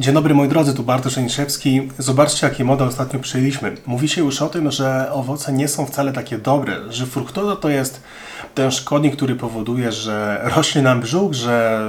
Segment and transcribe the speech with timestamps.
[0.00, 1.88] Dzień dobry moi drodzy, tu Bartosz Aniszewski.
[1.98, 3.74] Zobaczcie jaki model ostatnio przyjęliśmy.
[3.86, 7.68] Mówi się już o tym, że owoce nie są wcale takie dobre, że fruktoza to
[7.68, 8.02] jest
[8.54, 11.80] ten szkodnik, który powoduje, że rośnie nam brzuch, że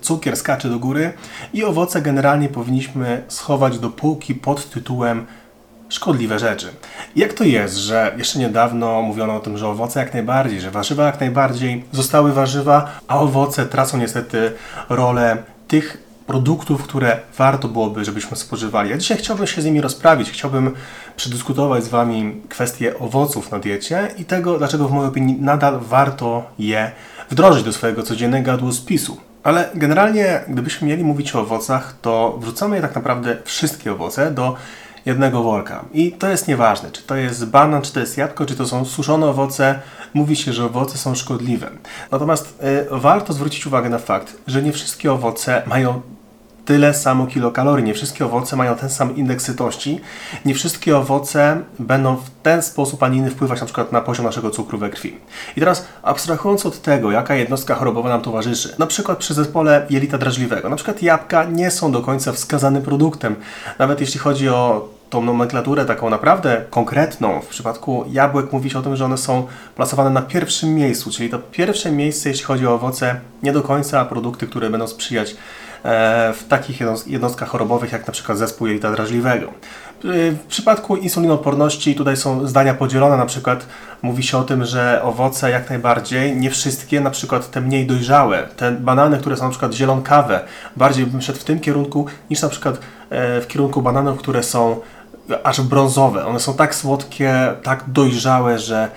[0.00, 1.12] cukier skacze do góry
[1.52, 5.26] i owoce generalnie powinniśmy schować do półki pod tytułem
[5.88, 6.66] szkodliwe rzeczy.
[7.16, 11.06] Jak to jest, że jeszcze niedawno mówiono o tym, że owoce jak najbardziej, że warzywa
[11.06, 14.52] jak najbardziej zostały warzywa, a owoce tracą niestety
[14.88, 15.36] rolę
[15.68, 18.90] tych produktów, które warto byłoby, żebyśmy spożywali.
[18.90, 20.74] Ja dzisiaj chciałbym się z nimi rozprawić, chciałbym
[21.16, 26.44] przedyskutować z Wami kwestię owoców na diecie i tego, dlaczego w mojej opinii nadal warto
[26.58, 26.92] je
[27.30, 29.16] wdrożyć do swojego codziennego jadłospisu.
[29.42, 34.56] Ale generalnie, gdybyśmy mieli mówić o owocach, to wrzucamy je tak naprawdę wszystkie owoce do
[35.06, 35.84] jednego worka.
[35.92, 38.84] I to jest nieważne, czy to jest banan, czy to jest jabłko, czy to są
[38.84, 39.80] suszone owoce.
[40.14, 41.70] Mówi się, że owoce są szkodliwe.
[42.10, 46.00] Natomiast y, warto zwrócić uwagę na fakt, że nie wszystkie owoce mają
[46.64, 47.84] tyle samo kilokalorii.
[47.84, 50.00] Nie wszystkie owoce mają ten sam indeks sytości.
[50.44, 54.26] Nie wszystkie owoce będą w ten sposób, a nie inny wpływać na przykład na poziom
[54.26, 55.16] naszego cukru we krwi.
[55.56, 60.18] I teraz abstrahując od tego, jaka jednostka chorobowa nam towarzyszy, na przykład przy zespole jelita
[60.18, 63.36] drażliwego, na przykład jabłka nie są do końca wskazanym produktem.
[63.78, 67.40] Nawet jeśli chodzi o tą nomenklaturę taką naprawdę konkretną.
[67.40, 71.30] W przypadku jabłek mówi się o tym, że one są plasowane na pierwszym miejscu, czyli
[71.30, 75.36] to pierwsze miejsce, jeśli chodzi o owoce, nie do końca produkty, które będą sprzyjać
[75.84, 79.46] E, w takich jednostkach chorobowych jak na przykład zespół jelita drażliwego.
[79.46, 79.52] E,
[80.30, 83.66] w przypadku insulinoporności tutaj są zdania podzielone, na przykład
[84.02, 88.48] mówi się o tym, że owoce jak najbardziej, nie wszystkie, na przykład te mniej dojrzałe,
[88.56, 90.40] te banany, które są na przykład zielonkawe,
[90.76, 92.74] bardziej bym szedł w tym kierunku niż na przykład
[93.10, 94.80] e, w kierunku bananów, które są
[95.44, 96.26] aż brązowe.
[96.26, 98.90] One są tak słodkie, tak dojrzałe, że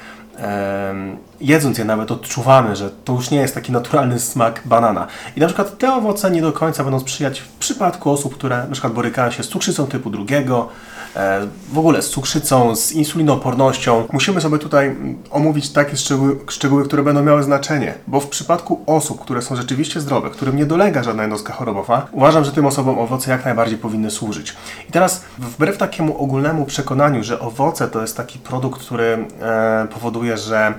[1.41, 5.07] jedząc je nawet odczuwamy, że to już nie jest taki naturalny smak banana.
[5.35, 8.93] I na przykład te owoce nie do końca będą sprzyjać przypadku osób, które na przykład
[8.93, 10.69] borykają się z cukrzycą typu drugiego,
[11.15, 14.07] e, w ogóle z cukrzycą, z insulinopornością.
[14.11, 14.95] Musimy sobie tutaj
[15.31, 20.01] omówić takie szczegóły, szczegóły, które będą miały znaczenie, bo w przypadku osób, które są rzeczywiście
[20.01, 24.11] zdrowe, którym nie dolega żadna jednostka chorobowa, uważam, że tym osobom owoce jak najbardziej powinny
[24.11, 24.55] służyć.
[24.89, 30.37] I teraz wbrew takiemu ogólnemu przekonaniu, że owoce to jest taki produkt, który e, powoduje,
[30.37, 30.73] że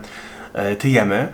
[0.59, 1.29] E, tyjemy,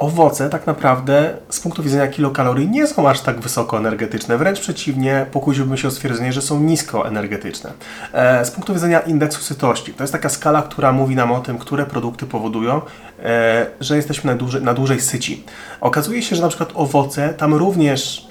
[0.00, 4.38] owoce tak naprawdę z punktu widzenia kilokalorii nie są aż tak wysoko energetyczne.
[4.38, 7.72] Wręcz przeciwnie, pokusiłbym się o stwierdzenie, że są nisko energetyczne.
[8.12, 11.58] E, z punktu widzenia indeksu sytości, to jest taka skala, która mówi nam o tym,
[11.58, 12.80] które produkty powodują,
[13.22, 15.44] e, że jesteśmy na dłużej, na dłużej syci.
[15.80, 18.28] Okazuje się, że na przykład owoce tam również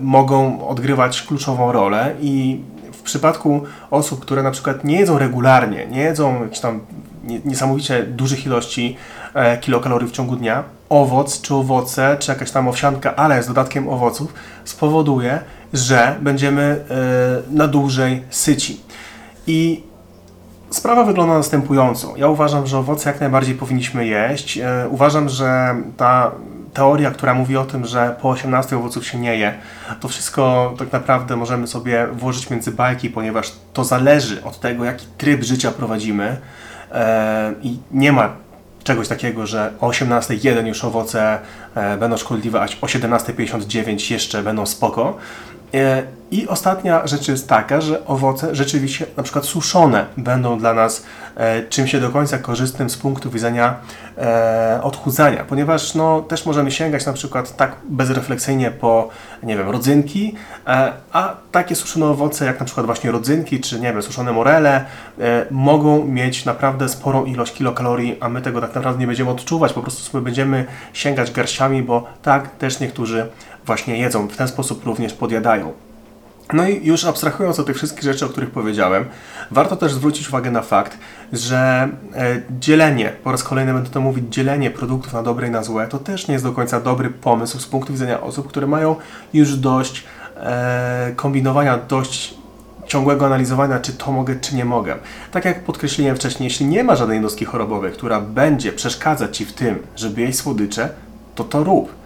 [0.00, 2.60] mogą odgrywać kluczową rolę i
[2.92, 6.80] w przypadku osób, które na przykład nie jedzą regularnie, nie jedzą jakichś tam
[7.44, 8.96] niesamowicie dużych ilości
[9.34, 13.88] e, kilokalorii w ciągu dnia, owoc czy owoce, czy jakaś tam owsianka, ale z dodatkiem
[13.88, 14.34] owoców,
[14.64, 15.40] spowoduje,
[15.72, 18.80] że będziemy e, na dłużej syci.
[19.46, 19.82] I
[20.70, 22.14] sprawa wygląda następująco.
[22.16, 24.58] Ja uważam, że owoce jak najbardziej powinniśmy jeść.
[24.58, 26.30] E, uważam, że ta
[26.74, 29.54] teoria, która mówi o tym, że po 18 owoców się nie je,
[30.00, 35.06] to wszystko tak naprawdę możemy sobie włożyć między bajki, ponieważ to zależy od tego, jaki
[35.18, 36.36] tryb życia prowadzimy.
[36.92, 38.32] E, i nie ma
[38.88, 41.38] czegoś takiego, że o 18.01 już owoce
[41.74, 45.16] e, będą szkodliwe, a o 17.59 jeszcze będą spoko.
[45.74, 51.04] E, I ostatnia rzecz jest taka, że owoce rzeczywiście, na przykład suszone, będą dla nas
[51.36, 53.74] e, czymś nie do końca korzystnym z punktu widzenia
[54.18, 59.08] e, odchudzania, ponieważ no, też możemy sięgać na przykład tak bezrefleksyjnie po,
[59.42, 60.34] nie wiem, rodzynki,
[60.66, 64.84] e, a takie suszone owoce jak na przykład właśnie rodzynki, czy nie wiem, suszone morele,
[65.20, 69.72] e, mogą mieć naprawdę sporą ilość kilokalorii, a my tego tak naprawdę nie będziemy odczuwać,
[69.72, 73.26] po prostu sobie będziemy sięgać garściami, bo tak też niektórzy
[73.66, 75.87] właśnie jedzą, w ten sposób również podjadają.
[76.52, 79.04] No i już abstrahując od tych wszystkich rzeczy, o których powiedziałem,
[79.50, 80.98] warto też zwrócić uwagę na fakt,
[81.32, 85.62] że e, dzielenie, po raz kolejny będę to mówić, dzielenie produktów na dobre i na
[85.62, 88.96] złe, to też nie jest do końca dobry pomysł z punktu widzenia osób, które mają
[89.32, 90.04] już dość
[90.36, 92.34] e, kombinowania, dość
[92.86, 94.96] ciągłego analizowania, czy to mogę, czy nie mogę.
[95.32, 99.52] Tak jak podkreśliłem wcześniej, jeśli nie ma żadnej jednostki chorobowej, która będzie przeszkadzać Ci w
[99.52, 100.88] tym, żeby jeść słodycze,
[101.34, 101.97] to to rób.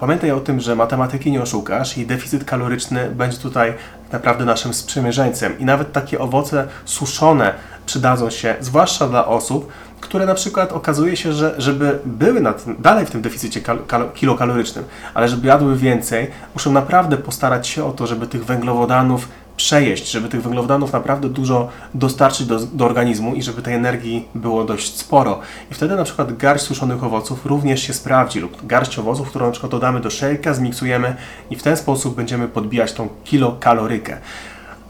[0.00, 3.74] Pamiętaj o tym, że matematyki nie oszukasz i deficyt kaloryczny będzie tutaj
[4.12, 5.58] naprawdę naszym sprzymierzeńcem.
[5.58, 7.54] I nawet takie owoce suszone
[7.86, 13.06] przydadzą się, zwłaszcza dla osób, które na przykład okazuje się, że żeby były tym, dalej
[13.06, 14.84] w tym deficycie kal, kal, kilokalorycznym,
[15.14, 19.28] ale żeby jadły więcej, muszą naprawdę postarać się o to, żeby tych węglowodanów
[19.68, 24.64] przejeść, żeby tych węglowodanów naprawdę dużo dostarczyć do, do organizmu i żeby tej energii było
[24.64, 25.40] dość sporo.
[25.70, 29.52] I wtedy na przykład garść suszonych owoców również się sprawdzi lub garść owoców, którą na
[29.52, 31.16] przykład dodamy do szejka, zmiksujemy
[31.50, 34.16] i w ten sposób będziemy podbijać tą kilokalorykę.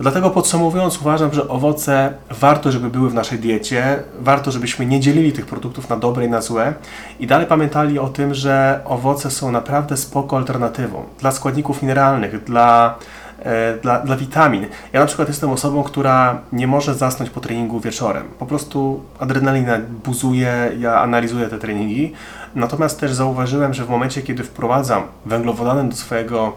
[0.01, 5.33] Dlatego podsumowując, uważam, że owoce warto, żeby były w naszej diecie, warto, żebyśmy nie dzielili
[5.33, 6.75] tych produktów na dobre i na złe
[7.21, 12.99] i dalej pamiętali o tym, że owoce są naprawdę spoko alternatywą dla składników mineralnych, dla,
[13.83, 14.67] dla, dla witamin.
[14.93, 18.25] Ja na przykład jestem osobą, która nie może zasnąć po treningu wieczorem.
[18.39, 22.13] Po prostu adrenalina buzuje, ja analizuję te treningi.
[22.55, 26.53] Natomiast też zauważyłem, że w momencie, kiedy wprowadzam węglowodany do swojego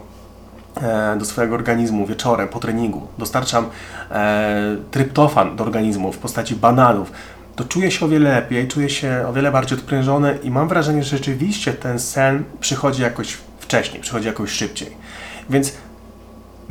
[0.82, 3.66] e, do swojego organizmu wieczorem po treningu, dostarczam
[4.10, 7.12] e, tryptofan do organizmu w postaci bananów,
[7.56, 11.02] to czuję się o wiele lepiej, czuję się o wiele bardziej odprężony i mam wrażenie,
[11.02, 14.96] że rzeczywiście ten sen przychodzi jakoś wcześniej, przychodzi jakoś szybciej.
[15.50, 15.72] Więc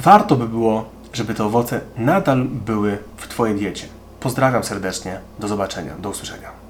[0.03, 3.88] warto by było, żeby te owoce nadal były w Twojej diecie.
[4.19, 6.60] Pozdrawiam serdecznie, do zobaczenia, do usłyszenia.